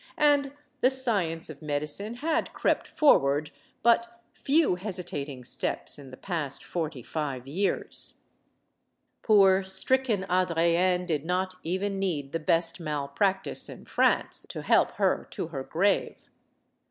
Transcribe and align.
And 0.17 0.53
the 0.79 0.89
science 0.89 1.47
of 1.47 1.61
medicine 1.61 2.15
had 2.15 2.53
crept 2.53 2.87
forward 2.87 3.51
but 3.83 4.19
few 4.33 4.73
hesitating 4.73 5.43
steps 5.43 5.99
in 5.99 6.09
the 6.09 6.17
past 6.17 6.63
forty 6.63 7.03
five 7.03 7.45
years. 7.47 8.15
Poor, 9.21 9.61
stricken 9.61 10.23
Adrienne 10.27 11.05
did 11.05 11.23
not 11.23 11.53
even 11.61 11.99
need 11.99 12.31
the 12.31 12.39
best 12.39 12.79
malpractice 12.79 13.69
in 13.69 13.85
France 13.85 14.47
to 14.49 14.63
help 14.63 14.89
her 14.93 15.27
to 15.29 15.49
her 15.49 15.63
grave. 15.63 16.31